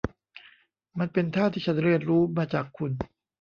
[0.99, 2.91] มันเป็นท่าที่ฉันเรียนรู้มาจากคุณ